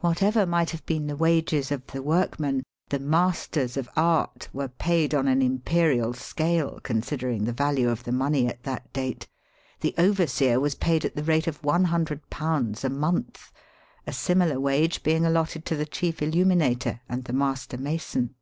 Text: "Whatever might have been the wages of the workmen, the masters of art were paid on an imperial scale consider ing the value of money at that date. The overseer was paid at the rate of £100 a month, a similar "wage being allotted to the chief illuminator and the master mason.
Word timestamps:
"Whatever 0.00 0.44
might 0.44 0.70
have 0.70 0.84
been 0.86 1.06
the 1.06 1.14
wages 1.14 1.70
of 1.70 1.86
the 1.86 2.02
workmen, 2.02 2.64
the 2.88 2.98
masters 2.98 3.76
of 3.76 3.88
art 3.94 4.48
were 4.52 4.66
paid 4.66 5.14
on 5.14 5.28
an 5.28 5.40
imperial 5.40 6.14
scale 6.14 6.80
consider 6.82 7.30
ing 7.30 7.44
the 7.44 7.52
value 7.52 7.88
of 7.88 8.04
money 8.08 8.48
at 8.48 8.64
that 8.64 8.92
date. 8.92 9.28
The 9.78 9.94
overseer 9.96 10.58
was 10.58 10.74
paid 10.74 11.04
at 11.04 11.14
the 11.14 11.22
rate 11.22 11.46
of 11.46 11.62
£100 11.62 12.82
a 12.84 12.88
month, 12.90 13.52
a 14.04 14.12
similar 14.12 14.58
"wage 14.58 15.04
being 15.04 15.24
allotted 15.24 15.64
to 15.66 15.76
the 15.76 15.86
chief 15.86 16.20
illuminator 16.20 17.00
and 17.08 17.22
the 17.22 17.32
master 17.32 17.78
mason. 17.78 18.34